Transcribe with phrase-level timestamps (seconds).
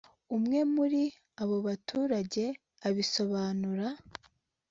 [0.35, 1.01] umwe muri
[1.41, 2.43] abo baturage
[2.87, 3.87] abisobanura